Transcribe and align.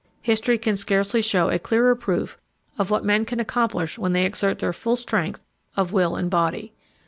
History 0.23 0.57
can 0.57 0.77
scarcely 0.77 1.21
show 1.21 1.51
a 1.51 1.59
clearer 1.59 1.93
proof 1.93 2.39
of 2.79 2.89
what 2.89 3.05
men 3.05 3.23
can 3.23 3.39
accomplish 3.39 3.99
when 3.99 4.13
they 4.13 4.25
exert 4.25 4.57
their 4.57 4.73
full 4.73 4.95
strength 4.95 5.45
of 5.77 5.91
will 5.91 6.15
and 6.15 6.27
body. 6.27 6.73